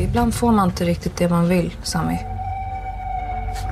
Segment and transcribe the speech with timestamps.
[0.00, 2.18] Ibland får man inte riktigt det man vill, Sami.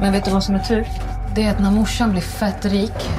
[0.00, 0.86] Men vet du vad som är tur?
[1.34, 3.10] Det är att när morsan blir fett rik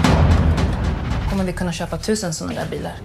[1.30, 3.00] kommer vi kunna kjøpe tusen sånne der biler.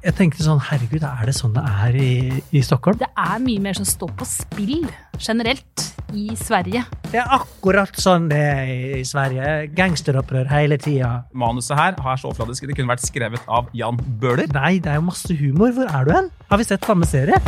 [0.00, 2.12] Jeg tenkte sånn, herregud, er det sånn det er i,
[2.56, 2.96] i Stockholm?
[3.02, 4.86] Det er mye mer som står på spill
[5.20, 6.84] generelt i Sverige.
[7.10, 9.70] Det er akkurat sånn det er i Sverige.
[9.76, 11.24] Gangsteropprør hele tida.
[11.32, 12.68] Manuset her er så overfladisk.
[12.70, 14.50] Det kunne vært skrevet av Jan Bøhler.
[14.54, 15.74] Nei, det er jo masse humor.
[15.76, 16.30] Hvor er du hen?
[16.50, 17.40] Har vi sett samme serie?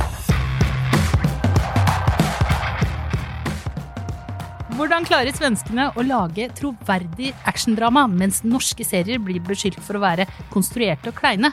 [4.73, 10.27] Hvordan klarer svenskene å lage troverdig actiondrama, mens norske serier blir beskyldt for å være
[10.51, 11.53] konstruerte og kleine?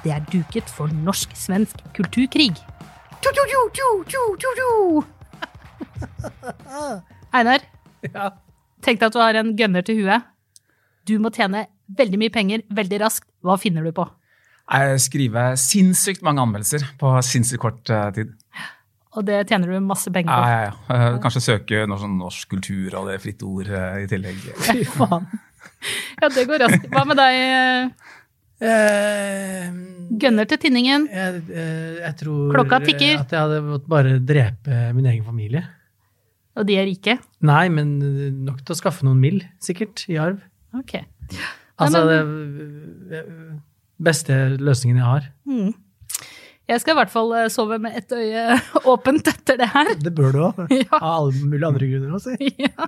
[0.00, 2.54] Det er duket for norsk-svensk kulturkrig.
[3.20, 4.70] Tjo, tjo, tjo, tjo, tjo, tjo.
[7.36, 7.60] Einar,
[8.06, 8.30] Ja.
[8.82, 10.24] tenk deg at du har en gunner til huet.
[11.06, 11.66] Du må tjene
[11.98, 13.26] veldig mye penger veldig raskt.
[13.44, 14.04] Hva finner du på?
[14.70, 18.34] Jeg skriver sinnssykt mange anmeldelser på sinnssykt kort eh, tid.
[19.18, 20.50] Og det tjener du masse penger på.
[20.50, 20.98] ja, ja.
[21.10, 21.16] ja.
[21.22, 24.38] Kanskje søke noe sånn norsk kultur og det fritt ord eh, i tillegg.
[24.68, 25.26] Fy faen.
[26.20, 26.86] Ja, det går raskt.
[26.92, 27.90] Hva med deg,
[30.20, 31.06] Gønner til tinningen?
[31.10, 33.20] jeg, jeg, jeg tror Klokka tikker.
[33.22, 35.62] at jeg hadde måttet bare drepe min egen familie.
[36.58, 37.18] Og de er rike?
[37.46, 37.94] Nei, men
[38.46, 40.40] nok til å skaffe noen mill, sikkert, i arv.
[40.76, 40.96] Ok.
[41.80, 42.18] Altså, Nei,
[43.12, 43.22] det
[44.00, 45.30] beste løsningen jeg har.
[45.48, 45.70] Mm.
[46.70, 48.42] Jeg skal i hvert fall eh, sove med ett øye
[48.92, 49.88] åpent etter det her.
[49.98, 50.60] Det bør du òg.
[50.84, 51.00] Ja.
[51.00, 52.36] Av alle mulige andre grunner også.
[52.62, 52.86] Ja.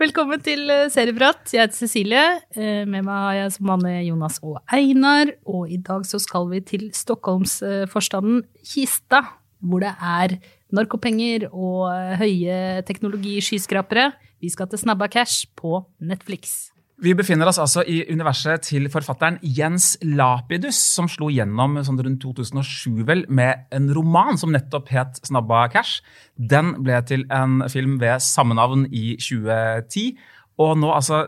[0.00, 1.42] Velkommen til eh, Serieprat.
[1.52, 2.22] Jeg heter Cecilie.
[2.56, 5.34] Eh, Med meg har jeg som vanlig Jonas og Einar.
[5.44, 9.20] Og i dag så skal vi til Stockholmsforstanden Kista,
[9.62, 10.36] hvor det er
[10.72, 14.12] narkopenger og høye høye teknologiskyskrapere.
[14.42, 16.70] Vi skal til Snabba Cash på Netflix.
[17.02, 22.22] Vi befinner oss altså i universet til forfatteren Jens Lapidus, som slo gjennom sånn rundt
[22.22, 26.02] 2007 vel, med en roman som nettopp het Snabba Cash.
[26.36, 30.14] Den ble til en film ved samme navn i 2010.
[30.62, 31.24] Og nå, altså,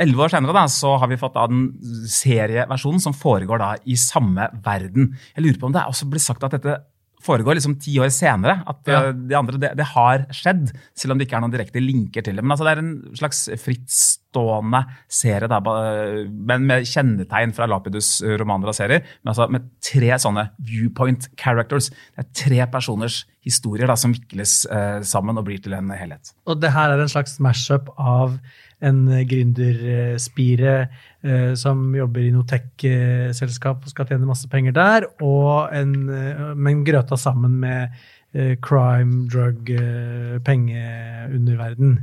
[0.00, 1.68] elleve år senere, da, så har vi fått da den
[2.10, 5.12] serieversjonen som foregår da i samme verden.
[5.36, 6.80] Jeg lurer på om det også blir sagt at dette
[7.22, 8.58] foregår liksom ti år senere.
[8.68, 9.00] At Ja.
[9.08, 12.22] eh, de andre, det, det har skjedd, selv om det ikke er noen direkte linker
[12.26, 12.42] til det.
[12.44, 15.58] Men altså, det er en slags frittstående serie, da,
[16.28, 19.04] men med kjennetegn fra Lapidus romaner og serier.
[19.22, 21.90] Men altså med tre sånne viewpoint characters.
[22.16, 26.32] Det er tre personers historier da, som vikles eh, sammen og blir til en helhet.
[26.46, 28.36] Og det her er en slags mash-up av
[28.82, 30.74] en gründerspire
[31.22, 36.48] eh, som jobber i noe tech-selskap og skal tjene masse penger der, og en, eh,
[36.54, 37.94] men grøta sammen med
[38.34, 42.00] eh, crime, drug, eh, pengeunderverden.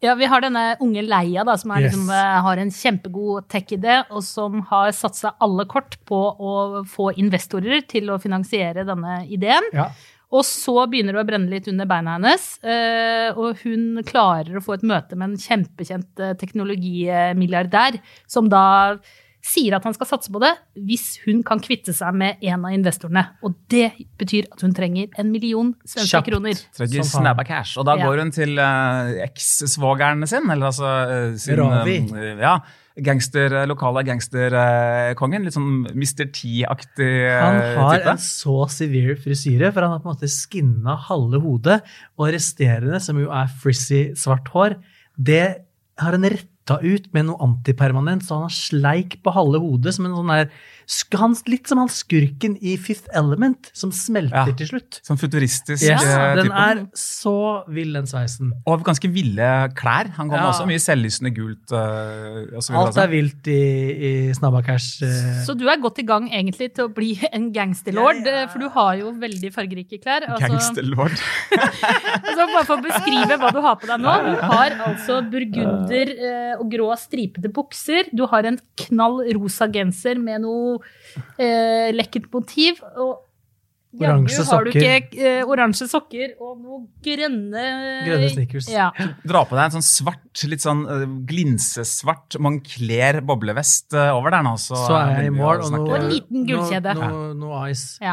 [0.00, 1.88] Ja, vi har denne unge Leia da, som Yes.
[1.88, 7.10] liksom, eh, har en kjempegod tech-idé, og som har satsa alle kort på å få
[7.18, 9.62] investorer til å finansiere denne ideen.
[9.72, 9.88] Ja.
[10.30, 14.64] Og så begynner det å brenne litt under beina hennes, eh, og hun klarer å
[14.64, 17.96] få et møte med en kjempekjent eh, teknologimilliardær,
[18.28, 18.98] som da
[19.48, 20.50] sier at han skal satse på det
[20.88, 23.22] hvis hun kan kvitte seg med en av investorene.
[23.46, 26.28] Og det betyr at hun trenger en million svenske Kjapt.
[26.28, 26.58] kroner.
[27.06, 27.78] Snabba cash.
[27.78, 28.04] Og da Ja.
[28.04, 31.96] går hun til uh, ekssvogeren sin, eller altså eh, sin Ravi.
[32.12, 32.58] eh, ja,
[33.04, 35.46] gangster, lokale gangsterkongen.
[35.46, 36.28] litt sånn Mr.
[36.34, 37.38] T-aktig type.
[37.38, 38.14] Han har type.
[38.14, 41.80] en så severe frisyre, for han har på en måte skinna halve hodet,
[42.18, 44.78] og resterende, som jo er frizzy svart hår,
[45.18, 45.44] det
[45.98, 46.26] har han
[46.68, 50.28] retta ut med noe antipermanent, så han har sleik på halve hodet som en sånn
[50.34, 50.50] der
[51.20, 54.52] han, Litt som han skurken i Fifth Element, som smelter Ja.
[54.56, 55.00] til slutt.
[55.04, 58.52] Som futuristisk Yes, ja, den er så vill, den sveisen.
[58.66, 60.08] Og ganske ville klær.
[60.16, 60.48] Han kom Ja.
[60.48, 61.70] også mye selvlysende gult.
[61.70, 65.02] eh, videre Alt er vilt i, i Snabba Cash.
[65.02, 65.44] eh.
[65.44, 68.42] Så du er godt i gang egentlig til å bli en gangsterlord, Ja, ja.
[68.44, 70.24] eh, for du har jo veldig fargerike klær.
[70.26, 71.20] Altså, Gangsterlord.
[71.52, 74.16] altså bare for å beskrive hva du har på deg nå.
[74.24, 78.10] Du har altså burgunder eh, og grå stripete bukser.
[78.12, 80.78] Du har en knall rosa genser med noe
[81.38, 82.82] eh, lekkert motiv.
[82.98, 83.24] Og
[83.98, 84.94] Oransje har du sokker.
[85.00, 87.62] ikke eh, oransje sokker og noe grønne
[88.04, 88.68] Grønne sneakers.
[88.68, 88.90] Ja.
[89.24, 94.44] Dra på deg en sånn svart, litt sånn eh, glinsesvart Moncler boblevest eh, over der
[94.44, 94.54] nå.
[94.60, 96.94] Så, Så er jeg i mål, og Og en liten gullkjede.
[97.00, 98.12] Noe, nå, nå ice.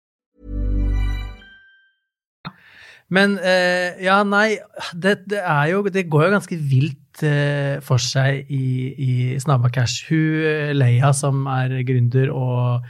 [3.11, 4.57] Men eh, ja, nei,
[4.95, 9.71] det, det er jo Det går jo ganske vilt eh, for seg i, i Snabba
[9.73, 10.05] Cash.
[10.09, 12.87] Hun eh, Leia, som er gründer og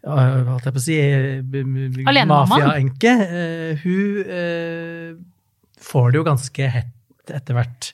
[0.00, 0.96] holdt jeg på å si
[2.30, 5.10] Mafiaenke, eh, hun eh,
[5.80, 7.90] får det jo ganske hett etter hvert.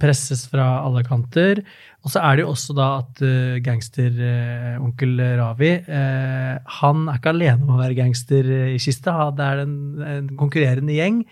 [0.00, 1.62] Presses fra alle kanter.
[2.02, 7.32] Og så er det jo også da at uh, gangsteronkel Ravi uh, Han er ikke
[7.34, 9.30] alene om å være gangster i kista.
[9.34, 9.74] Det er en,
[10.06, 11.24] en konkurrerende gjeng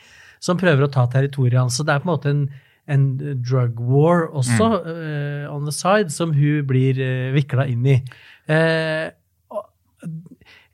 [0.43, 1.77] som prøver å ta territoriet hans.
[1.77, 2.45] Så det er på en måte en,
[2.91, 3.07] en
[3.45, 7.99] drug war også eh, on the side, som hun blir uh, vikla inn i.
[8.51, 9.09] Eh,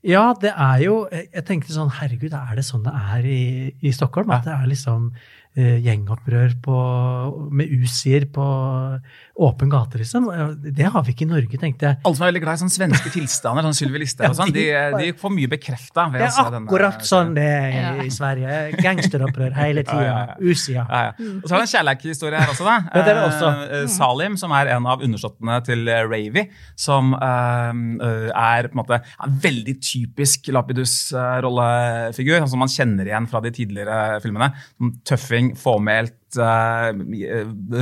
[0.07, 3.41] ja, det er jo Jeg tenkte sånn Herregud, er det sånn det er i,
[3.83, 4.31] i Stockholm?
[4.31, 6.81] At det er liksom eh, gjengopprør på,
[7.57, 8.45] med usier på
[9.37, 10.27] åpen gate, liksom?
[10.65, 11.99] Det har vi ikke i Norge, tenkte jeg.
[12.05, 14.65] Alle som er veldig glad i sånne svenske tilstander, sånn Sylvi Listhaug og sånn, de,
[14.97, 16.07] de får mye bekrefta.
[16.15, 18.61] Det er akkurat sånn det er i Sverige.
[18.81, 19.95] Gangsteropprør hele tida.
[20.07, 20.53] Ja, ja, ja.
[20.53, 20.83] Usia.
[20.87, 21.29] Ja, ja.
[21.41, 22.65] Og så har vi en kjærlighetshistorie her også.
[22.67, 22.75] da.
[22.85, 23.49] Ja, det er det også.
[23.49, 26.45] Eh, eh, Salim, som er en av undersåttene til eh, Ravy,
[26.79, 33.09] som eh, eh, er på en måte en veldig typisk Lapidus-rollefigur, sånn som man kjenner
[33.09, 34.51] igjen fra de tidligere filmene.
[34.77, 34.93] Som
[35.47, 36.91] Tøffing, formelt uh,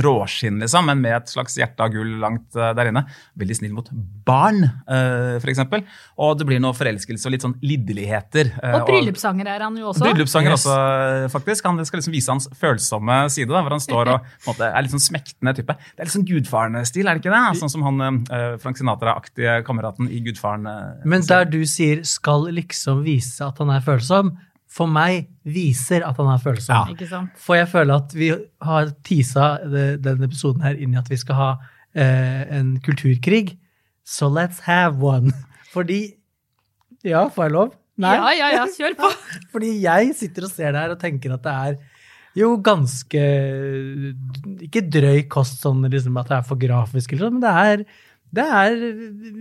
[0.05, 3.03] råskinn, liksom, men med et slags hjerte av gull langt uh, der inne.
[3.39, 3.89] Veldig snill mot
[4.25, 5.61] barn, uh, f.eks.
[6.21, 8.51] Og det blir noe forelskelse og litt sånn lidderligheter.
[8.61, 10.05] Uh, Og bryllupssanger er han jo også.
[10.05, 10.65] Bryllupssanger Yes.
[10.65, 11.65] også, faktisk.
[11.65, 14.69] Han skal liksom vise hans følsomme side, da, hvor han står og på en måte,
[14.71, 15.75] er litt sånn smektende type.
[15.95, 17.43] Det er litt sånn Gudfaren-stil, er det ikke det?
[17.59, 20.67] Sånn som han eh, Frank Sinatra-aktige kameraten i Gudfaren.
[20.69, 24.35] eh, Men der du sier 'skal liksom vise at han er følsom',
[24.75, 26.91] for meg viser at han er følsom.
[26.91, 27.31] Ikke sant?
[27.39, 28.27] For jeg føler at vi
[28.67, 31.49] har tisa denne episoden her inn i at vi skal ha
[31.95, 33.55] eh, en kulturkrig.
[34.03, 35.31] So let's have one.
[35.75, 36.03] Fordi
[37.05, 37.73] Ja, får jeg lov?
[38.01, 39.11] Ja, ja, ja, kjør på.
[39.53, 41.75] Fordi jeg sitter og ser det her og tenker at det er
[42.35, 43.21] jo ganske
[44.65, 47.85] Ikke drøy kost sånn liksom at det er for grafisk, eller sånn, men det er
[48.35, 48.75] det er,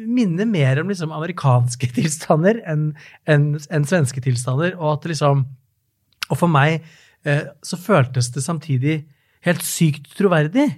[0.07, 2.91] minner mer om liksom amerikanske tilstander enn
[3.31, 4.77] en, en svenske tilstander.
[4.81, 5.47] Og at liksom
[6.33, 6.79] Og for meg
[7.29, 9.03] eh, så føltes det samtidig
[9.45, 10.71] helt sykt troverdig.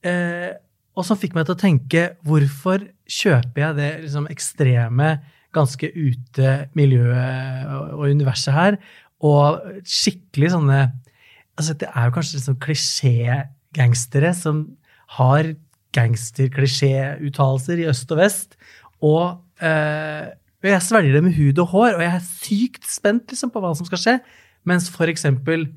[0.00, 0.48] Eh,
[0.96, 5.10] og som fikk meg til å tenke hvorfor kjøper jeg det liksom ekstreme,
[5.52, 8.76] ganske ute miljøet og, universet her,
[9.26, 10.82] og skikkelig sånne
[11.58, 14.62] altså Det er jo kanskje liksom klisjé-gangstere som
[15.18, 15.50] har
[15.96, 18.56] gangster-klisjé-uttalelser i øst og vest.
[19.04, 20.30] Og eh,
[20.62, 23.72] jeg svelger det med hud og hår, og jeg er sykt spent liksom, på hva
[23.76, 24.16] som skal skje.
[24.68, 25.68] Mens eksempel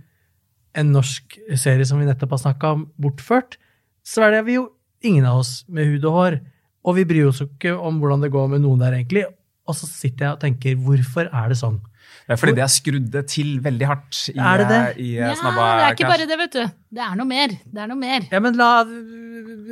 [0.75, 3.57] en norsk serie som vi nettopp har snakka om, Bortført,
[4.03, 4.67] svelger vi jo
[5.05, 6.39] ingen av oss med hud og hår.
[6.83, 9.23] Og vi bryr oss jo ikke om hvordan det går med noen der, egentlig.
[9.69, 11.79] Og så sitter jeg og tenker, hvorfor er det sånn?
[12.27, 14.83] Det er fordi det er skrudd til veldig hardt i, Er det det?
[15.03, 16.63] i Ja, eh, Snabba det er ikke bare det, vet du.
[16.93, 17.47] Det er noe mer.
[17.65, 18.27] Det er noe mer.
[18.31, 18.71] Ja, men la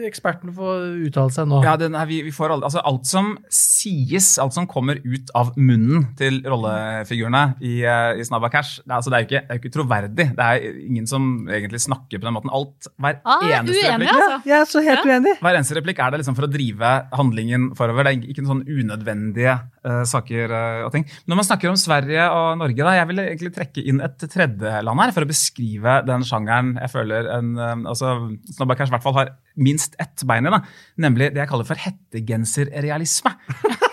[0.01, 0.67] ekspertene få
[1.05, 1.59] uttale seg nå.
[1.65, 5.29] Ja, den er, vi, vi får aldri, altså Alt som sies, alt som kommer ut
[5.37, 9.41] av munnen til rollefigurene i, eh, i Snabba Cash, det altså, det, er jo ikke,
[9.47, 10.27] det er ikke troverdig.
[10.37, 12.53] Det er ingen som egentlig snakker på den måten.
[12.53, 14.39] Alt, Hver Ah, eneste uenig, replikk altså.
[14.49, 15.11] Jeg er så helt Ja.
[15.11, 15.35] uenig.
[15.41, 16.91] hver eneste replikk er det liksom for å drive
[17.21, 18.03] handlingen forover.
[18.09, 19.55] Det er ikke noen sånn unødvendige
[19.85, 21.05] uh, saker uh, og ting.
[21.27, 25.03] Når man snakker om Sverige og Norge, da, jeg vil egentlig trekke inn et tredjeland
[25.03, 26.73] her for å beskrive den sjangeren.
[26.81, 28.15] Jeg føler en, eh, altså,
[28.55, 30.63] Snabba i hvert fall har minst ett bein i, da,
[31.01, 33.35] nemlig det jeg kaller for hettegenserrealisme.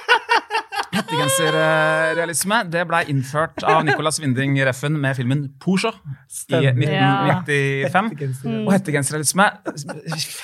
[0.98, 5.98] Hettegenserrealisme det ble innført av Nicolas Winding Reffen med filmen Peugeot
[6.50, 8.08] i 1995.
[8.08, 8.56] Hettegenser.
[8.64, 9.46] Og hettegenserrealisme,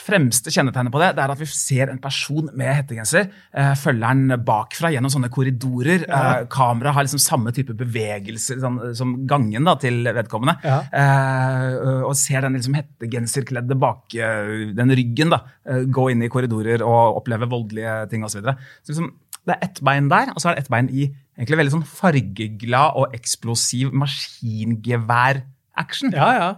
[0.04, 4.04] fremste kjennetegnet på det, det er at vi ser en person med hettegenser, eh, følger
[4.04, 6.06] den bakfra gjennom sånne korridorer.
[6.06, 6.44] Ja.
[6.50, 10.56] Kameraet har liksom samme type bevegelser sånn, som gangen da, til vedkommende.
[10.64, 10.80] Ja.
[10.94, 16.30] Eh, og ser den liksom hettegenserkledde bak eh, den ryggen da, eh, gå inn i
[16.32, 18.42] korridorer og oppleve voldelige ting osv.
[18.44, 19.12] Så, så liksom,
[19.44, 21.02] det er ett bein der, og så er det ett bein i
[21.34, 26.50] egentlig veldig sånn fargeglad og eksplosiv maskingevær-action Ja, ja.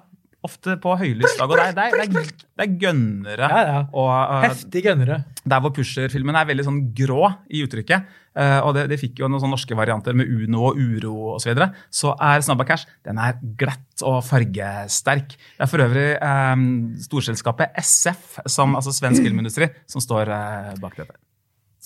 [0.47, 1.47] ofte på høylysdag.
[1.49, 2.26] Og det er, det er, det er,
[2.62, 3.47] er gønnere.
[3.50, 3.81] Ja, ja.
[3.90, 5.16] Og uh, Heftig gønnere.
[5.43, 8.00] der hvor Pusher-filmen er veldig sånn grå i uttrykket,
[8.38, 11.43] uh, og det, det fikk jo noen sånne norske varianter med Uno og Uro osv.,
[11.43, 15.28] så, videre, så er Snabba Cash den er glatt og fargesterk.
[15.57, 16.66] Det er for øvrig um,
[17.09, 21.16] storselskapet SF, som, altså svensk filmindustri, som står uh, bak dette.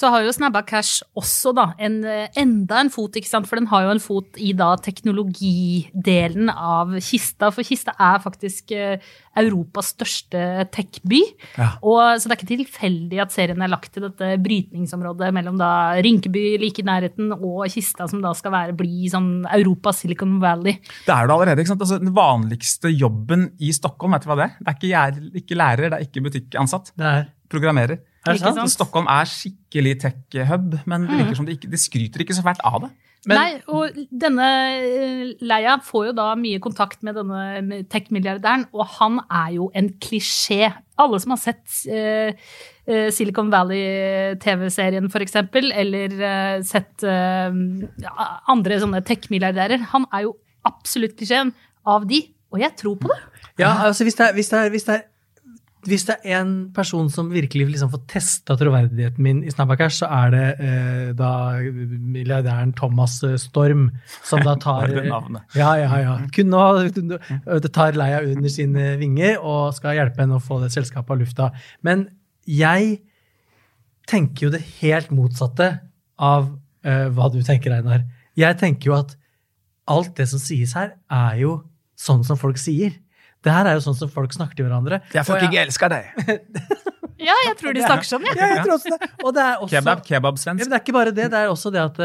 [0.01, 3.49] Så har jo Snabba Cash også da en, eh, enda en fot, ikke sant?
[3.49, 7.51] for den har jo en fot i da teknologidelen av Kista.
[7.53, 9.03] For Kista er faktisk eh,
[9.41, 11.21] Europas største tech-by.
[11.61, 11.69] Ja.
[11.85, 15.71] Og, så det er ikke tilfeldig at serien er lagt til dette brytningsområdet mellom da
[16.01, 20.79] Rinkeby like i nærheten og Kista, som da skal være, bli sånn Europas Silicon Valley.
[21.05, 21.61] Det er det allerede.
[21.61, 21.85] ikke sant?
[21.85, 24.57] Altså, den vanligste jobben i Stockholm, vet du hva det er?
[24.65, 26.95] Det er ikke lærer, det er ikke butikkansatt.
[26.97, 27.99] Det er, Programmerer.
[28.27, 28.59] Er det sant?
[28.61, 28.75] sant?
[28.75, 32.61] Stockholm er skikkelig tech-hub, men det virker som de, ikke, de skryter ikke så fælt
[32.65, 32.91] av det.
[33.29, 34.45] Men- Nei, og denne
[34.81, 39.91] eh, Leia får jo da mye kontakt med denne tech-milliardæren, og han er jo en
[40.01, 40.71] klisjé.
[41.01, 42.33] Alle som har sett eh,
[42.89, 47.53] eh, Silicon Valley-TV-serien f.eks., eller eh, sett eh,
[48.49, 50.35] andre sånne tech-milliardærer, han er jo
[50.69, 51.53] absolutt klisjeen
[51.89, 52.23] av de,
[52.53, 53.21] og jeg tror på det.
[53.61, 55.05] Ja, altså hvis det er, hvis det er, hvis det er
[55.89, 60.09] hvis det er en person som virkelig liksom får testa troverdigheten min i Snabbacash, så
[60.13, 63.89] er det eh, da milliardæren Thomas eh, Storm,
[64.27, 65.47] som da tar det navnet.
[65.57, 66.17] Ja, ja, ja.
[66.37, 71.17] Kunne ha, tar Leia under sine vinger og skal hjelpe henne å få det selskapet
[71.17, 71.49] av lufta.
[71.87, 72.09] Men
[72.45, 73.01] jeg
[74.11, 75.73] tenker jo det helt motsatte
[76.21, 76.51] av
[76.85, 78.05] eh, hva du tenker, Einar.
[78.39, 79.17] Jeg tenker jo at
[79.91, 81.61] alt det som sies her, er jo
[81.99, 82.93] sånn som folk sier.
[83.45, 85.01] Det her er jo sånn som folk snakker til hverandre.
[85.15, 86.11] Jeg- elsker deg.
[87.21, 88.33] Ja, jeg tror de snakker sånn, ja.
[88.33, 89.09] Ja, jeg tror også det.
[89.29, 90.65] Og det er også Kebab, Ja, kebab-svensk.
[90.65, 91.27] det er ikke bare det.
[91.35, 91.99] Det er også det at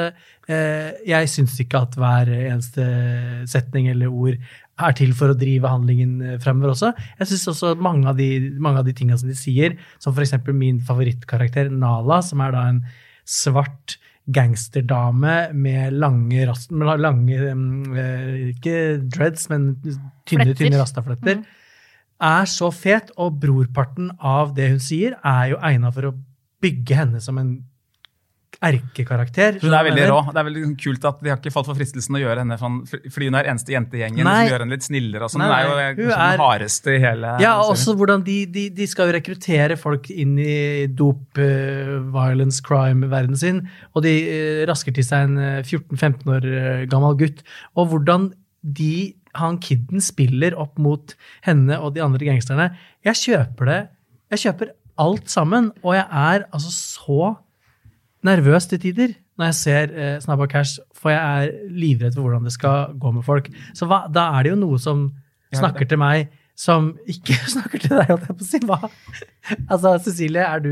[0.52, 2.84] eh, jeg syns ikke at hver eneste
[3.48, 6.92] setning eller ord er til for å drive handlingen eh, fremover også.
[7.22, 8.28] Jeg syns også mange av, de,
[8.60, 10.36] mange av de tingene som de sier, som f.eks.
[10.52, 12.84] min favorittkarakter Nala, som er da en
[13.24, 19.76] svart gangsterdame med lange, rast, lange mm, eh, Ikke dreads, men
[20.26, 20.58] tynne, Fletter.
[20.64, 21.44] tynne rastafletter.
[22.26, 26.16] Er så fet, og brorparten av det hun sier, er jo egna for å
[26.64, 27.58] bygge henne som en
[28.64, 29.58] erkekarakter.
[29.62, 30.20] Hun er veldig rå.
[30.30, 32.78] Det er veldig kult at de har ikke falt for fristelsen å gjøre henne sånn,
[32.88, 34.36] fordi hun er eneste jente i gjengen Nei.
[34.38, 35.28] som gjør henne litt snillere.
[35.28, 35.44] og sånn.
[35.46, 37.74] Hun er jo hun er, den hardeste i hele Ja, serien.
[37.74, 43.40] også hvordan de, de, de skal jo rekruttere folk inn i dop, uh, violence, crime-verdenen
[43.40, 43.62] sin,
[43.94, 47.44] og de uh, rasker til seg en uh, 14-15 år eh, gammel gutt.
[47.76, 48.32] Og hvordan
[48.66, 51.14] de, han kidden spiller opp mot
[51.46, 52.72] henne og de andre gangsterne.
[53.06, 53.80] Jeg kjøper det.
[54.34, 54.72] Jeg kjøper
[55.02, 57.34] alt sammen, og jeg er altså så
[58.26, 62.46] nervøs til tider når jeg ser eh, Snabba Cash, for jeg er livredd for hvordan
[62.48, 63.50] det skal gå med folk.
[63.76, 65.10] Så hva, da er det jo noe som
[65.56, 68.62] snakker til meg, som ikke snakker til deg, holdt jeg på å si.
[68.64, 68.80] Hva?
[69.68, 70.72] Altså, Cecilie, er du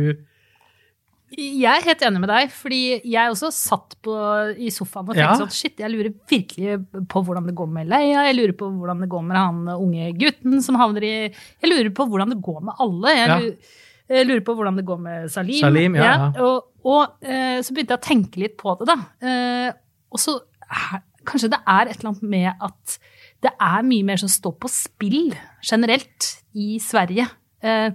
[1.34, 2.80] Jeg er helt enig med deg, fordi
[3.10, 4.16] jeg også satt på,
[4.62, 5.38] i sofaen og tenkte Ja.
[5.44, 6.76] sånn shit, jeg lurer virkelig
[7.10, 10.12] på hvordan det går med Leia, jeg lurer på hvordan det går med han unge
[10.22, 13.16] gutten som havner i Jeg lurer på hvordan det går med alle.
[13.18, 13.82] Jeg, Ja.
[14.10, 15.60] Jeg lurer på hvordan det går med Salim.
[15.62, 16.30] Salim, ja, ja.
[16.44, 18.98] Og, og eh, så begynte jeg å tenke litt på det, da.
[19.24, 19.74] Eh,
[20.12, 22.98] og så er- Kanskje det er et eller annet med at
[23.46, 25.30] det er mye mer som står på spill
[25.64, 27.30] generelt i Sverige.
[27.64, 27.92] Eh,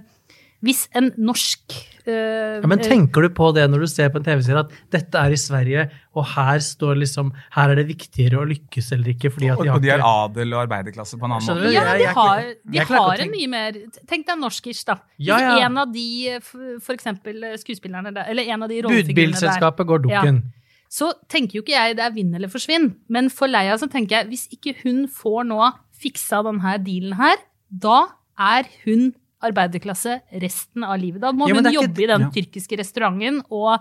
[0.65, 4.25] hvis en norsk øh, ja, Men tenker du på det når du ser på en
[4.25, 5.85] TV-serie, at dette er i Sverige,
[6.19, 9.69] og her står liksom Her er det viktigere å lykkes eller ikke, fordi at de
[9.69, 11.71] har og de er adel og arbeiderklasse på en annen måte.
[11.71, 14.97] Ja, de har, de har en mye mer Tenk deg norskish, da.
[15.15, 15.69] Ja, Hvis ja.
[15.69, 16.07] en av de
[16.43, 20.43] for eksempel eh, skuespillerne der, eller en av de rollefigurene der Budbilselskapet går dukken.
[20.91, 22.91] så tenker jo ikke jeg det er vinn eller forsvinn.
[23.07, 27.39] Men for Leia så tenker jeg hvis ikke hun får nå fiksa denne dealen her,
[27.69, 28.03] da
[28.39, 29.11] er hun
[29.45, 31.21] arbeiderklasse resten av livet.
[31.21, 32.29] Da må Ja, hun er ikke- jobbe i den ja.
[32.29, 33.79] tyrkiske restauranten og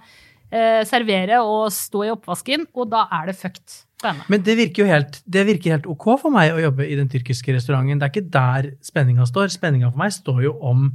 [0.51, 3.85] eh, servere og stå i oppvasken, og da er det fucked.
[4.31, 7.09] Men det virker jo helt, det virker helt ok for meg å jobbe i den
[7.11, 7.99] tyrkiske restauranten.
[7.99, 9.51] Det er ikke der spenninga står.
[9.51, 10.93] Spenninga for meg står jo om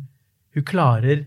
[0.55, 1.25] hun klarer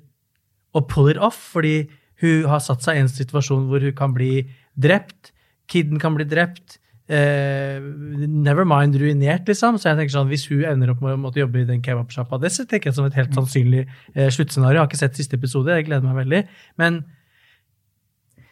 [0.74, 1.88] å pull it off, fordi
[2.22, 4.46] hun har satt seg i en situasjon hvor hun kan bli
[4.78, 5.32] drept.
[5.68, 6.78] Kiden kan bli drept.
[7.08, 7.78] Eh,
[8.26, 9.78] never mind ruinert, liksom.
[9.78, 12.40] Så jeg tenker sånn, hvis hun ender opp med å måtte jobbe i den kebabsjappa,
[12.42, 13.84] det tenker jeg som et helt sannsynlig
[14.14, 14.80] eh, sluttscenario.
[14.80, 16.42] Jeg har ikke sett siste episode, jeg gleder meg veldig.
[16.82, 17.04] Men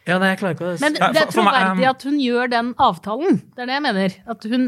[0.05, 2.67] ja, nei, jeg klarer ikke å Men det er troverdig um, at hun gjør den
[2.85, 3.39] avtalen.
[3.55, 4.17] Det er det jeg mener.
[4.29, 4.67] At hun,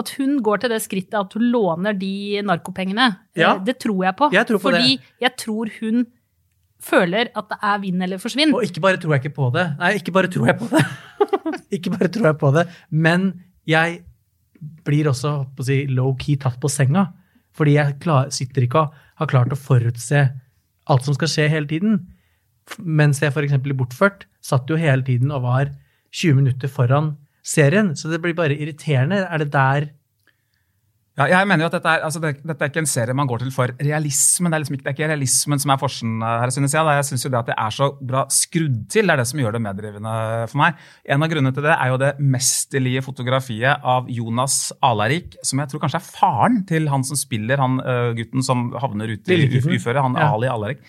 [0.00, 3.10] at hun går til det skrittet at hun låner de narkopengene.
[3.36, 3.58] Ja.
[3.58, 4.30] Eh, Det tror jeg på.
[4.32, 5.12] Jeg tror på fordi det.
[5.20, 6.06] jeg tror hun
[6.84, 8.54] føler at det er vinn eller forsvinn.
[8.56, 9.66] Og ikke bare tror jeg ikke på det.
[9.80, 10.84] Nei, ikke bare tror jeg på det.
[11.76, 13.26] ikke bare tror jeg på det, men
[13.68, 14.00] jeg
[14.86, 17.08] blir også på å si, low-key tatt på senga.
[17.56, 20.24] Fordi jeg klar, sitter ikke og har klart å forutse
[20.90, 22.00] alt som skal skje hele tiden.
[22.78, 23.56] Mens jeg f.eks.
[23.56, 25.72] i Bortført satt jo hele tiden og var
[26.16, 27.14] 20 minutter foran
[27.46, 27.94] serien.
[27.96, 29.24] Så det blir bare irriterende.
[29.26, 29.90] Er det der
[31.20, 33.28] Ja, jeg mener jo at dette er, altså det, dette er ikke en serie man
[33.28, 34.48] går til for realismen.
[34.50, 36.52] Det er, liksom ikke, det er ikke realismen som er forskjellen her.
[36.54, 39.20] synes Jeg Jeg synes jo det at det er så bra skrudd til, det er
[39.20, 40.14] det som gjør det meddrivende
[40.48, 40.80] for meg.
[41.04, 45.68] En av grunnene til det er jo det mesterlige fotografiet av Jonas Alarik, som jeg
[45.74, 49.48] tror kanskje er faren til han som spiller han uh, gutten som havner ute i
[49.58, 50.30] uføret, uføre, han Ja.
[50.34, 50.80] Ali Alarik.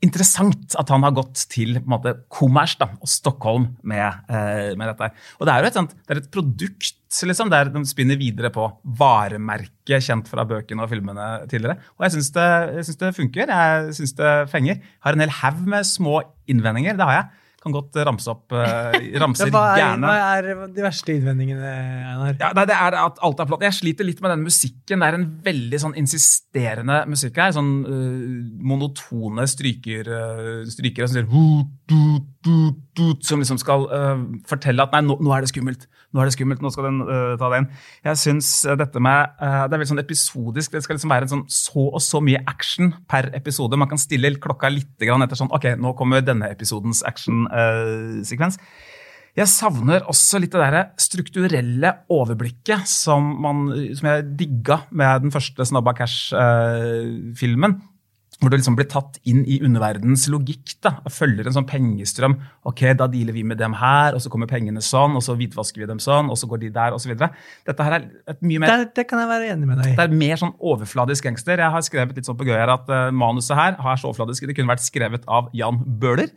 [0.00, 4.70] Interessant at han har gått til på en måte, kommers da, og Stockholm med, eh,
[4.78, 5.10] med dette.
[5.36, 8.48] Og det er jo et, sånt, det er et produkt liksom, der de spinner videre
[8.54, 8.64] på
[8.96, 11.76] varemerket kjent fra bøkene og filmene tidligere.
[11.98, 13.52] Og jeg syns det, jeg det funker.
[13.52, 14.80] Jeg syns det fenger.
[15.04, 16.96] Har en hel haug med små innvendinger.
[16.96, 17.28] Det har jeg.
[17.60, 20.08] Kan godt ramse opp eh, ramser hva, er, gjerne.
[20.08, 21.72] hva er de verste innvendingene,
[22.08, 22.38] Einar?
[22.40, 23.66] Ja, nei, det er at alt er flott.
[23.66, 25.02] Jeg sliter litt med den musikken.
[25.04, 27.52] Det er en veldig sånn insisterende musikk her.
[27.52, 31.28] Sånn uh, monotone stryker, uh, strykere som sier
[33.28, 35.84] Som liksom skal uh, fortelle at nei, nå, nå er det skummelt.
[36.10, 37.04] Nå er det skummelt, nå skal den
[37.38, 37.66] ta det inn.
[38.08, 40.72] Jeg syns øh, dette med Det er veldig sånn episodisk.
[40.74, 43.78] Det skal liksom være en sånn så og så mye action per episode.
[43.78, 47.04] Man kan stille klokka litt grann etter sånn Ok, nå kommer denne episodens
[47.50, 48.58] actionsekvens.
[49.38, 55.30] Jeg savner også litt det der strukturelle overblikket som, man, som jeg digga med den
[55.34, 57.80] første Snabba Cash-filmen.
[58.40, 60.72] hvor du liksom blir tatt inn i underverdens logikk.
[60.80, 62.38] da, og Følger en sånn pengestrøm.
[62.64, 65.78] Ok, Da dealer vi med dem her, og så kommer pengene sånn, og så hvitvasker
[65.82, 67.12] vi dem sånn, og så går de der, osv.
[67.14, 69.96] Dette her er et mye mer Det, det kan jeg være enig med deg i.
[69.96, 71.60] det er mer sånn overfladisk gangster.
[71.60, 74.48] Jeg har skrevet litt sånn på gøy her at uh, manuset her er så overfladisk.
[74.48, 76.32] Det kunne vært skrevet av Jan Bøhler.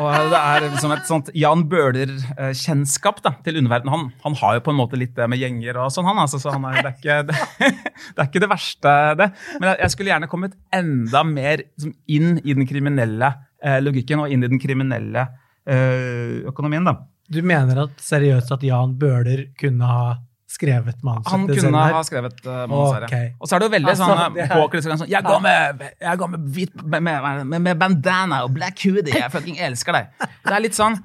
[0.00, 3.92] Og det er liksom et sånt Jan Bøhler-kjennskap til underverdenen.
[3.94, 6.20] Han, han har jo på en måte litt det med gjenger og sånn, han.
[6.22, 7.74] Altså, så han er, det, er ikke, det,
[8.14, 9.30] det er ikke det verste, det.
[9.58, 13.32] Men jeg, skulle gjerne kommet enda mer liksom, inn i den kriminelle
[13.62, 15.26] eh, logikken og inn i den kriminelle
[15.64, 16.86] eh, økonomien.
[16.88, 16.98] da.
[17.30, 20.04] Du mener at seriøst at Jan Bøhler kunne ha
[20.50, 23.26] skrevet manuset Han til kunne Han kunne ha skrevet uh, manuset, okay.
[23.30, 23.36] Ja.
[23.38, 25.84] Og så er det jo veldig Altså, sånn uh, er- påkledd sånn Jeg går med,
[26.02, 29.14] jeg går med, hvit, med, med, med, bandana og black hoodie.
[29.14, 30.04] Jeg fucking elsker deg.
[30.46, 30.98] Det er litt sånn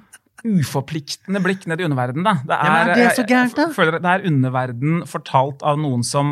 [0.45, 2.25] uforpliktende blikk ned i underverdenen.
[2.25, 2.33] da.
[2.45, 3.65] Det Ja, det er så gærent, da?
[3.73, 6.25] føler Det er underverden fortalt av noen som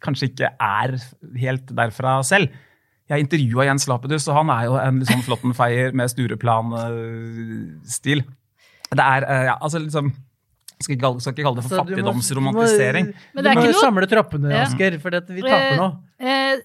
[0.00, 0.94] kanskje ikke er
[1.40, 2.48] helt derfra selv.
[3.10, 8.20] Jeg intervjua Jens Lapidus, og han er jo en liksom flåttenfeier med Stureplan-stil.
[8.90, 10.12] Det er uh, ja, altså liksom
[10.80, 13.10] skal ikke, skal ikke kalle det for Så du må- fattigdomsromantisering.
[13.34, 14.62] Men Du må jo noe- samle troppene, Ja.
[14.64, 15.88] Asker, for vi taper nå.
[16.20, 16.56] Eh,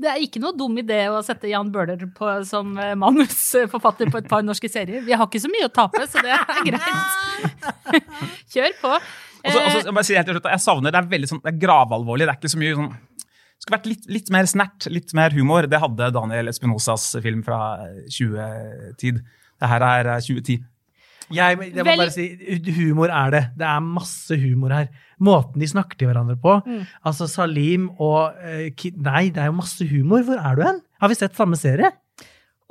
[0.00, 4.28] Det er ikke noe dum idé å sette Jan Bøhler som eh, manusforfatter på et
[4.28, 5.00] par norske serier.
[5.04, 8.04] Vi har ikke så mye å tape, så det er greit.
[8.52, 8.92] Kjør på.
[8.94, 10.94] Og så- og så Eh, skal jeg bare si helt til slutt, jeg savner, Det
[11.04, 12.24] er veldig sånn, det er gravalvorlig.
[12.26, 12.96] Det er ikke så mye sånn
[13.60, 15.62] skulle vært litt, litt mer snert, litt mer humor.
[15.66, 17.78] Det hadde Daniel Espinosas film fra
[18.10, 19.22] 2010.
[19.60, 20.64] Det her er eh, 2010.
[21.32, 22.26] Jeg, jeg må Vel- bare si,
[22.76, 23.42] humor er det.
[23.56, 24.88] Det er masse humor her.
[25.24, 26.58] Måten de snakker til hverandre på.
[26.66, 26.82] Mm.
[27.06, 30.24] Altså Salim og uh, Nei, det er jo masse humor.
[30.26, 30.80] Hvor er du hen?
[31.00, 31.92] Har vi sett samme serie?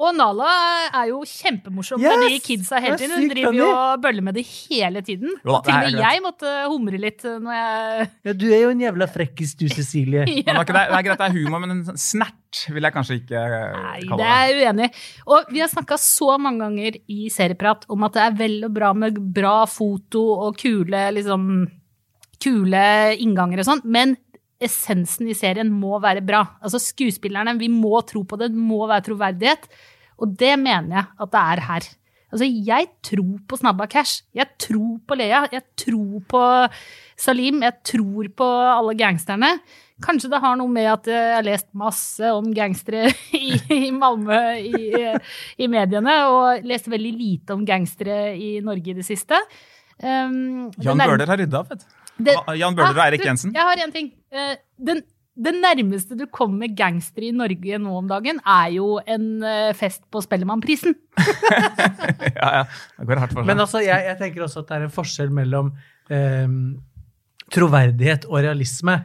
[0.02, 0.50] Og Nala
[0.90, 2.16] er jo kjempemorsom Yes!
[2.18, 3.14] med de kidsa hele tiden.
[3.14, 5.36] Hun driver jo og bøller med det hele tiden.
[5.46, 8.72] Jo da, Til og med jeg måtte humre litt når jeg Ja, Du er jo
[8.74, 10.26] en jævla frekkis, du, Cecilie.
[10.28, 10.42] ja.
[10.42, 12.96] det, er ikke, det, er greit det er humor, men en sånn snert vil jeg
[12.98, 13.78] kanskje ikke eh,
[14.10, 14.32] kalle det Nei, det.
[14.34, 15.06] er jeg uenig i.
[15.38, 18.74] Og vi har snakka så mange ganger i Serieprat om at det er vel og
[18.74, 21.50] bra med bra foto og kule, liksom,
[22.42, 22.86] kule
[23.22, 24.18] innganger og sånn, men
[24.66, 26.44] essensen i serien må være bra.
[26.64, 29.68] Altså skuespillerne, vi må tro på det, det må være troverdighet.
[30.24, 31.92] Og det mener jeg at det er her.
[32.34, 34.24] Altså, jeg tror på Snabba Cash.
[34.34, 35.44] Jeg tror på Lea.
[35.54, 36.42] Jeg tror på
[37.20, 37.62] Salim.
[37.62, 39.52] Jeg tror på alle gangsterne.
[40.04, 44.40] Kanskje det har noe med at jeg har lest masse om gangstere i, i Malmö
[44.58, 44.88] i,
[45.62, 49.38] i mediene, og lest veldig lite om gangstere i Norge i det siste.
[50.02, 51.92] Um, Jan Bøhler har rydda vet du.
[52.58, 53.54] Jan Bøhler og Ah, Eirik Jensen.
[53.56, 54.10] Jeg har en ting.
[54.34, 59.28] Eh, Den, det nærmeste du kommer gangstere i Norge nå om dagen, er jo en
[59.46, 60.96] eh, fest på Spellemannprisen.
[62.40, 62.64] ja, ja.
[62.98, 63.50] Det går hardt for seg.
[63.50, 65.74] Men altså, jeg, jeg tenker også at det er en forskjell mellom
[66.14, 66.48] eh,
[67.54, 69.00] troverdighet og realisme.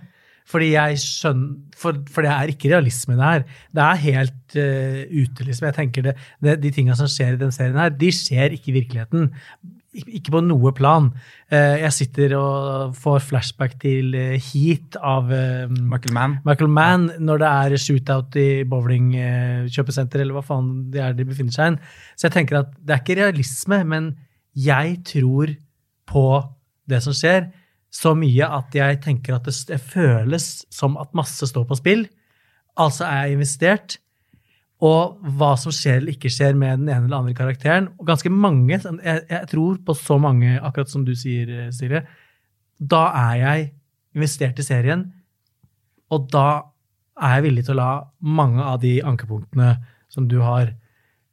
[0.48, 3.42] Fordi jeg skjønner, for, for det er ikke realisme det her.
[3.76, 5.66] Det er helt uh, ute, liksom.
[5.68, 6.14] Jeg tenker det,
[6.44, 9.28] det, De tinga som skjer i den serien her, de skjer ikke i virkeligheten.
[9.98, 11.10] Ik ikke på noe plan.
[11.50, 16.38] Uh, jeg sitter og får flashback til uh, Heat av Michael Mann.
[16.46, 21.54] Michael Mann når det er shootout i bowlingkjøpesenter, eller hva faen det er de befinner
[21.54, 21.94] seg i.
[22.14, 24.12] Så jeg tenker at det er ikke realisme, men
[24.58, 25.54] jeg tror
[26.08, 26.28] på
[26.88, 27.50] det som skjer
[27.92, 32.04] så mye at jeg tenker at det, det, føles som at masse står på spill.
[32.78, 33.96] Altså er jeg investert.
[34.84, 37.88] Og hva som skjer eller ikke skjer med den ene eller andre karakteren.
[37.98, 42.04] Og ganske mange, jeg, jeg tror på så mange, akkurat som du sier, Silje.
[42.78, 43.70] Da er jeg
[44.14, 45.08] investert i serien,
[46.14, 46.48] og da
[47.18, 47.92] er jeg villig til å la
[48.38, 49.72] mange av de ankepunktene
[50.12, 50.70] som du har,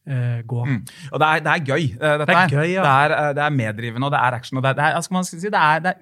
[0.10, 0.66] uh, gå.
[0.66, 0.82] Mm.
[1.12, 1.86] Og det er, det er gøy.
[1.96, 2.86] Uh, det er gøy, ja.
[2.86, 4.60] Det er, uh, det er, meddrivende, og det er action.
[4.60, 5.96] og Det er, si, det er, det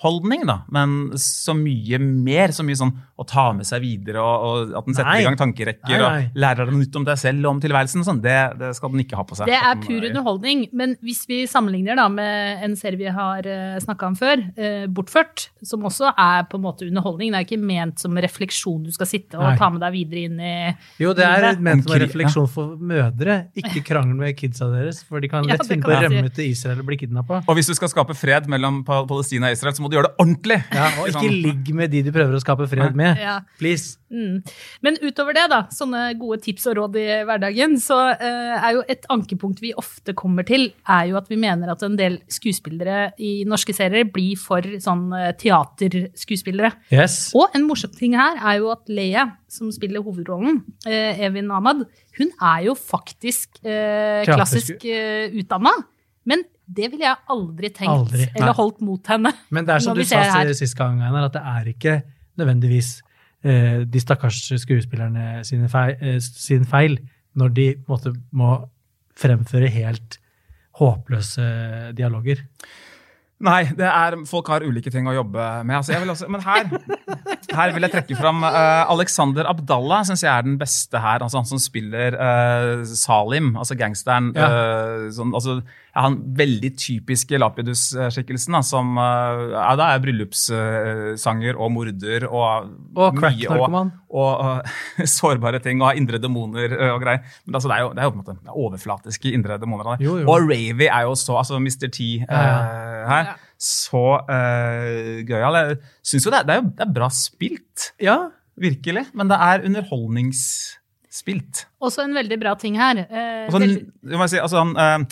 [0.00, 0.62] underholdning, da.
[0.72, 2.52] Men så mye mer.
[2.52, 5.20] Så mye sånn å ta med seg videre, og, og at den setter Nei.
[5.20, 6.22] i gang tankerekker Nei, nei.
[6.30, 8.04] og lærer deg noe nytt om deg selv og om tilværelsen.
[8.06, 9.50] Sånn, det, det skal den ikke ha på seg.
[9.50, 13.44] Det er pur eh, underholdning, men hvis vi sammenligner da med en serie vi har
[13.84, 17.60] snakka om før, eh, Bortført, som også er på en måte underholdning, det er ikke
[17.60, 19.52] ment som refleksjon du skal sitte og Nei.
[19.60, 20.54] ta med deg videre inn i
[21.02, 21.62] Jo, det er livet.
[21.68, 23.38] ment som en refleksjon for mødre.
[23.60, 26.22] Ikke krangel med kidsa deres, for de kan lett ja, finne på å rømme si.
[26.24, 27.42] rømme til Israel og bli kidnappa.
[27.44, 30.22] Og hvis du skal skape fred mellom Palestina og Israel, så må du gjøre det
[30.22, 30.60] ordentlig.
[30.72, 33.18] Ja, og ikke ligg med de du prøver å skape fred med.
[33.20, 33.40] Ja.
[33.60, 33.98] Please.
[34.10, 34.40] Mm.
[34.82, 38.84] Men utover det, da, sånne gode tips og råd i hverdagen, så uh, er jo
[38.90, 43.12] et ankepunkt vi ofte kommer til, er jo at vi mener at en del skuespillere
[43.22, 46.72] i norske serier blir for sånn eh, teaterskuespillere.
[46.94, 47.30] Yes.
[47.38, 51.86] Og en morsom ting her er jo at Leia, som spiller hovedrollen, uh, Evin Ahmad,
[52.18, 55.74] hun er jo faktisk uh, klassisk uh, utdanna.
[56.28, 59.32] Men det ville jeg aldri tenkt Aldri, eller holdt mot henne.
[59.50, 60.22] Men det er som du sa
[60.54, 61.94] sist gang, Einar, at det er ikke
[62.40, 62.90] nødvendigvis
[63.44, 66.98] eh, de stakkars skuespillerne sine feil, eh, sin feil
[67.38, 68.54] når de på måte må
[69.18, 70.20] fremføre helt
[70.80, 71.50] håpløse
[71.98, 72.46] dialoger.
[73.40, 75.78] Nei, det er, folk har ulike ting å jobbe med.
[75.78, 76.66] Altså, jeg vil også, men her,
[77.56, 81.24] her vil jeg trekke fram uh, Alexander Abdallah, syns jeg er den beste her.
[81.24, 84.28] Altså Han som spiller uh, Salim, altså gangsteren.
[84.36, 84.50] Ja.
[84.50, 85.56] Uh, sånn, altså,
[85.96, 93.20] han veldig typiske Lapidus-skikkelsen, som uh, ja, da er bryllupssanger og morder og, Og mye,
[93.20, 93.92] crack-narkoman.
[94.10, 97.24] Og, og uh, sårbare ting og har indre demoner uh, og greier.
[97.46, 99.94] Men altså, det, er jo, det er jo på en måte er overflatiske indre demoner.
[100.02, 100.26] Jo, jo.
[100.30, 101.88] Og Ravy er jo så Altså Mr.
[101.88, 102.50] T uh, Ja,
[103.10, 103.32] her.
[103.60, 105.54] Så uh, gøyal.
[105.60, 105.76] Jeg
[106.06, 108.18] syns jo det er, det er jo det er bra spilt, Ja,
[108.60, 109.04] virkelig.
[109.16, 111.66] Men det er underholdningsspilt.
[111.80, 112.96] Også en veldig bra ting her.
[113.08, 113.60] Uh, Og,
[114.16, 115.04] må jeg si, altså, han, eh, eh,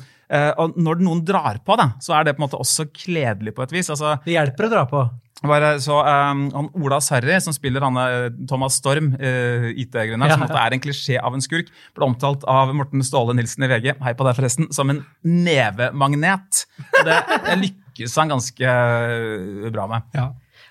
[0.60, 3.62] og når noen drar på, da, så er det på en måte også kledelig på
[3.64, 3.88] et vis.
[3.94, 5.00] Altså, det hjelper å dra på.
[5.48, 10.36] bare så, um, han Ola Sarri, som spiller han eh, Thomas Storm, uh, IT-gründeren, Ja.
[10.36, 13.94] som er en klisjé av en skurk, ble omtalt av Morten Ståle Nilsen i VG
[14.02, 16.64] hei på deg forresten, som en nevemagnet.
[17.06, 20.02] Det, det lykkes han ganske eh, bra med.
[20.18, 20.28] Ja.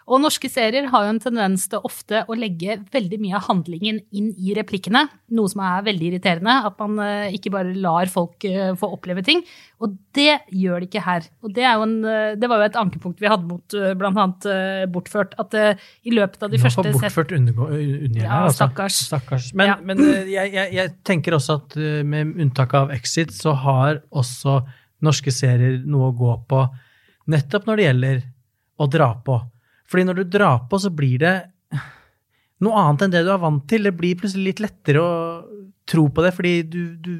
[0.08, 3.98] Og norske serier har jo en tendens til ofte å legge veldig mye av handlingen
[4.15, 5.02] inn i replikkene,
[5.36, 9.20] noe som er veldig irriterende, at man eh, ikke bare lar folk eh, få oppleve
[9.28, 9.41] ting.
[9.84, 11.28] Og det gjør de ikke her.
[11.43, 14.26] Og det, en, eh, det var jo et ankepunkt vi hadde mot bl.a.
[14.96, 15.58] Bortført, at
[16.08, 18.62] i løpet av de Nå første får bortført undergå- undergjeld Ja, altså.
[18.63, 19.02] stakkars.
[19.10, 19.52] Stakkars.
[19.60, 19.76] Men, Ja.
[19.84, 21.76] men jeg, jeg, jeg tenker også at
[22.08, 24.62] med unntak av Exit, så har også
[25.04, 26.63] norske serier noe å gå på
[27.28, 28.26] nettopp når det gjelder
[28.80, 29.41] å dra på.
[29.88, 31.36] Fordi når du drar på, så blir det
[32.63, 33.86] noe annet enn det du er vant til.
[33.88, 35.12] Det blir plutselig litt lettere å
[35.88, 37.12] tro på det, fordi du, du,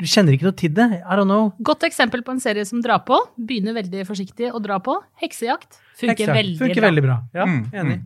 [0.00, 0.88] du kjenner ikke noe til det.
[1.02, 1.50] I don't know.
[1.62, 3.18] Godt eksempel på en serie som drar på.
[3.38, 4.96] Begynner veldig forsiktig å dra på.
[5.22, 5.78] Heksejakt.
[5.98, 6.36] Funker, Exakt.
[6.40, 6.88] veldig, Funker bra.
[6.90, 7.18] veldig bra.
[7.36, 7.98] Ja, Mm, enig.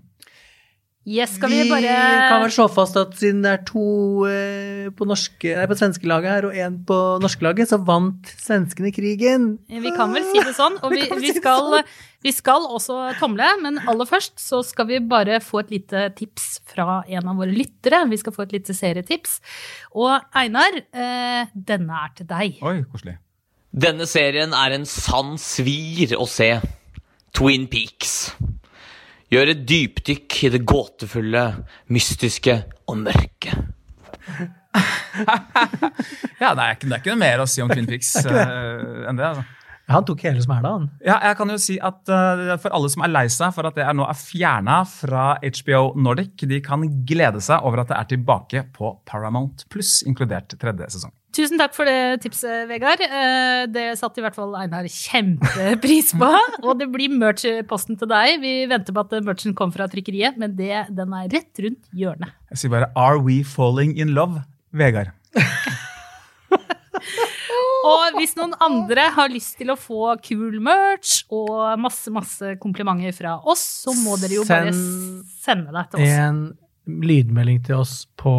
[1.03, 1.95] Yes, skal vi bare
[2.31, 3.83] kan vel slå fast at siden det er to
[4.31, 8.31] eh, på, norske, nei, på svenske laget her og én på norske laget, så vant
[8.39, 9.49] svenskene krigen.
[9.67, 10.79] Vi kan vel si det sånn.
[10.79, 11.91] Og vi, Vi vi, skal, sånn.
[12.23, 16.61] vi skal også tomle, men aller først så skal vi bare få et lite tips
[16.71, 18.05] fra en av våre lyttere.
[18.13, 19.41] Vi skal få et lite serietips.
[19.99, 22.63] Og Einar, eh, denne er til deg.
[22.63, 23.19] Oi, koselig.
[23.75, 26.53] Denne serien er en sann svir å se.
[27.35, 28.37] Twin Peaks.
[29.33, 31.43] Gjør et dypdykk i det gåtefulle,
[31.89, 32.59] mystiske
[32.93, 33.55] og mørke.
[36.43, 39.09] Ja, det er, ikke, det er ikke noe mer å si om Twin Peaks eh,
[39.09, 39.31] enn det.
[39.31, 39.45] altså.
[39.93, 40.85] Han tok hele smæla, han.
[41.05, 43.77] Ja, jeg kan jo si at uh, For alle som er lei seg for at
[43.77, 47.99] det er nå er fjerna fra HBO Nordic, de kan glede seg over at det
[47.99, 51.17] er tilbake på Paramount Pluss, inkludert tredje sesong.
[51.33, 53.01] Tusen takk for det tipset, Vegard.
[53.01, 56.29] Eh, Det satte i hvert fall Einar kjempepris på.
[56.67, 58.37] Og det blir merch i posten til deg.
[58.43, 62.35] Vi venter på at merchen kommer fra trykkeriet, men det, den er rett rundt hjørnet.
[62.53, 65.13] Jeg sier bare 'Are we falling in love', Vegard?
[67.83, 73.15] Og hvis noen andre har lyst til å få kul merch og masse, masse komplimenter
[73.17, 74.71] fra oss, så må dere jo bare
[75.43, 76.13] sende det til oss.
[76.29, 76.43] En
[76.87, 78.33] lydmelding til oss på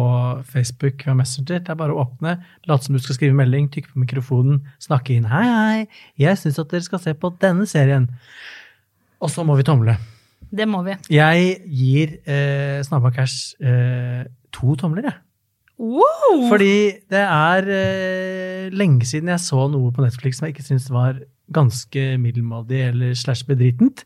[0.44, 1.62] Facebook og Messenger.
[1.64, 2.36] Det er bare å åpne,
[2.68, 5.86] late som du skal skrive melding, trykke på mikrofonen, snakke inn 'hei, hei,
[6.18, 8.08] jeg syns at dere skal se på denne serien'.
[9.20, 9.96] Og så må vi tomle.
[10.54, 10.94] Det må vi.
[11.10, 15.16] Jeg gir eh, Snabba Cash eh, to tomler, jeg.
[15.78, 16.48] Wow!
[16.50, 20.92] Fordi det er eh, lenge siden jeg så noe på Netflix som jeg ikke syntes
[20.92, 21.18] var
[21.54, 24.04] ganske middelmådig eller slash bedritent.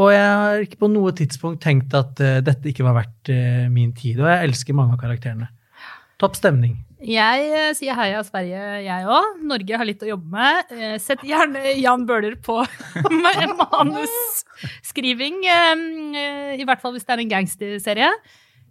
[0.00, 3.66] Og jeg har ikke på noe tidspunkt tenkt at uh, dette ikke var verdt uh,
[3.70, 4.18] min tid.
[4.22, 5.50] Og jeg elsker mange av karakterene.
[6.20, 6.80] Topp stemning.
[7.04, 9.40] Jeg eh, sier heia Sverige, jeg òg.
[9.44, 10.70] Norge har litt å jobbe med.
[11.02, 12.62] Sett gjerne Jan Bøhler på
[13.58, 18.08] manusskriving, i hvert fall hvis det er en gangsterserie.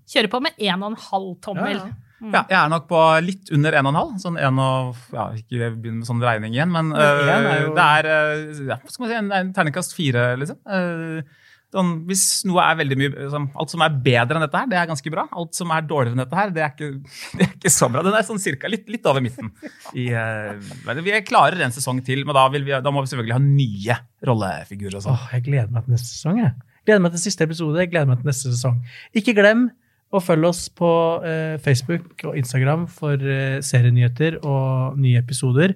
[0.09, 1.77] Kjøre på med en og en halv tommel.
[1.77, 2.12] Ja, ja.
[2.21, 4.17] Ja, jeg er nok på litt under 1,5.
[4.23, 7.73] Sånn en og, ja, ikke begynn med sånn regning igjen, men det er øh, jo-
[7.75, 10.59] det er øh, ja, skal man si, en, en terningkast fire, liksom.
[10.63, 11.41] Øh,
[11.73, 14.77] sånn, hvis noe er veldig mye liksom, Alt som er bedre enn dette her, det
[14.77, 15.25] er ganske bra.
[15.33, 16.89] Alt som er dårligere enn dette her, det er ikke,
[17.41, 18.05] det er ikke så bra.
[18.07, 19.49] Den er sånn cirka litt, litt over midten.
[19.97, 23.35] I, uh, vi klarer en sesong til, men da, vil vi, da må vi selvfølgelig
[23.35, 23.99] ha nye
[24.29, 25.17] rollefigurer og sånn.
[25.19, 26.39] Åh, jeg gleder meg til neste sesong.
[26.45, 26.53] Jeg
[26.87, 27.81] gleder meg til siste episode.
[27.83, 28.79] Jeg gleder meg til neste sesong.
[29.17, 29.67] Ikke glem
[30.13, 30.89] å følg oss på
[31.25, 35.75] eh, Facebook og Instagram for eh, serienyheter og nye episoder.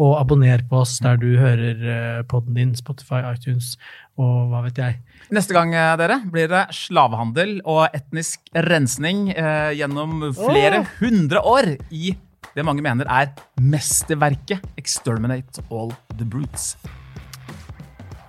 [0.00, 3.74] Og abonner på oss der du hører eh, podden din, Spotify, iTunes
[4.20, 4.98] og hva vet jeg.
[5.32, 11.74] Neste gang eh, dere, blir det slavehandel og etnisk rensning eh, gjennom flere hundre år
[11.90, 12.14] i
[12.50, 13.30] det mange mener er
[13.62, 16.74] mesterverket Exterminate All The Brutes.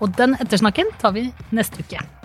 [0.02, 2.21] Og den ettersnakken tar vi neste uke.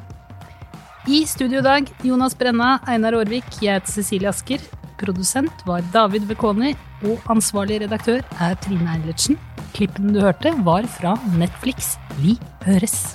[1.06, 4.62] I studio i dag Jonas Brenna, Einar Aarvik, jeg heter Cecilie Asker.
[4.98, 6.72] Produsent var David Vekoni,
[7.06, 9.38] og ansvarlig redaktør er Trine Eilertsen.
[9.76, 11.94] Klippen du hørte, var fra Netflix.
[12.18, 12.34] Vi
[12.66, 13.14] høres!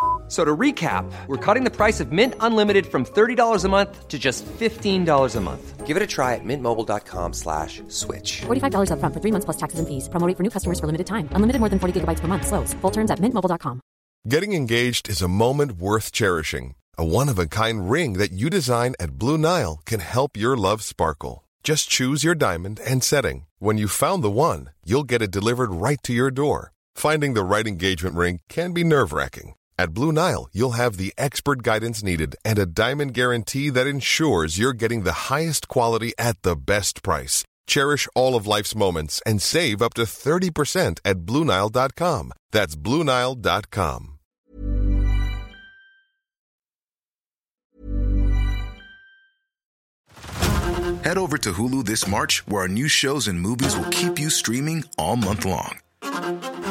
[0.31, 4.07] F- So to recap, we're cutting the price of Mint Unlimited from $30 a month
[4.07, 5.85] to just $15 a month.
[5.85, 8.41] Give it a try at mintmobile.com slash switch.
[8.47, 10.07] $45 upfront for three months plus taxes and fees.
[10.07, 11.27] Promo rate for new customers for limited time.
[11.35, 12.47] Unlimited more than 40 gigabytes per month.
[12.47, 12.73] Slows.
[12.81, 13.81] Full terms at mintmobile.com.
[14.33, 16.75] Getting engaged is a moment worth cherishing.
[16.97, 20.55] A one of a kind ring that you design at Blue Nile can help your
[20.55, 21.43] love sparkle.
[21.63, 23.45] Just choose your diamond and setting.
[23.59, 26.71] When you've found the one, you'll get it delivered right to your door.
[26.95, 29.53] Finding the right engagement ring can be nerve wracking.
[29.81, 34.59] At Blue Nile, you'll have the expert guidance needed and a diamond guarantee that ensures
[34.59, 37.43] you're getting the highest quality at the best price.
[37.65, 42.31] Cherish all of life's moments and save up to 30% at BlueNile.com.
[42.51, 44.19] That's BlueNile.com.
[51.03, 54.29] Head over to Hulu this March, where our new shows and movies will keep you
[54.29, 55.79] streaming all month long.